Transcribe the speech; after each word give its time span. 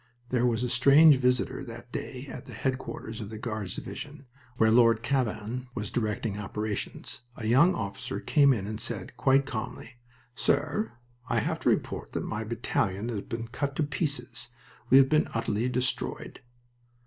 There 0.29 0.47
was 0.47 0.63
a 0.63 0.67
strange 0.71 1.17
visitor 1.17 1.63
that 1.63 1.91
day 1.91 2.25
at 2.27 2.47
the 2.47 2.55
headquarters 2.55 3.21
of 3.21 3.29
the 3.29 3.37
Guards 3.37 3.75
division, 3.75 4.25
where 4.57 4.71
Lord 4.71 5.03
Cavan 5.03 5.67
was 5.75 5.91
directing 5.91 6.39
operations. 6.39 7.21
A 7.35 7.45
young 7.45 7.75
officer 7.75 8.19
came 8.19 8.51
in 8.51 8.65
and 8.65 8.79
said, 8.79 9.15
quite 9.15 9.45
calmly: 9.45 9.97
"Sir, 10.33 10.93
I 11.29 11.37
have 11.37 11.59
to 11.59 11.69
report 11.69 12.13
that 12.13 12.23
my 12.25 12.43
battalion 12.43 13.09
has 13.09 13.21
been 13.21 13.49
cut 13.49 13.75
to 13.75 13.83
pieces. 13.83 14.49
We 14.89 14.97
have 14.97 15.07
been 15.07 15.27
utterly 15.35 15.69
destroyed." 15.69 16.41